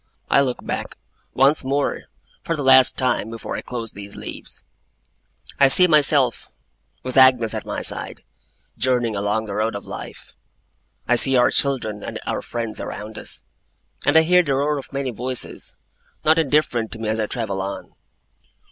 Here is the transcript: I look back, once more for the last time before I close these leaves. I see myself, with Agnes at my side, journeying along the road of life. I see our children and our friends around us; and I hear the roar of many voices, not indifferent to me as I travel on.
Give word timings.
I 0.31 0.41
look 0.41 0.65
back, 0.65 0.97
once 1.35 1.63
more 1.63 2.05
for 2.43 2.55
the 2.55 2.63
last 2.63 2.97
time 2.97 3.29
before 3.29 3.55
I 3.55 3.61
close 3.61 3.93
these 3.93 4.15
leaves. 4.15 4.63
I 5.59 5.67
see 5.67 5.85
myself, 5.85 6.49
with 7.03 7.17
Agnes 7.17 7.53
at 7.53 7.67
my 7.67 7.83
side, 7.83 8.23
journeying 8.79 9.15
along 9.15 9.45
the 9.45 9.53
road 9.53 9.75
of 9.75 9.85
life. 9.85 10.33
I 11.07 11.15
see 11.15 11.37
our 11.37 11.51
children 11.51 12.03
and 12.03 12.19
our 12.25 12.41
friends 12.41 12.81
around 12.81 13.19
us; 13.19 13.43
and 14.03 14.17
I 14.17 14.23
hear 14.23 14.41
the 14.41 14.55
roar 14.55 14.79
of 14.79 14.91
many 14.91 15.11
voices, 15.11 15.75
not 16.25 16.39
indifferent 16.39 16.91
to 16.93 16.97
me 16.97 17.07
as 17.07 17.19
I 17.19 17.27
travel 17.27 17.61
on. 17.61 17.93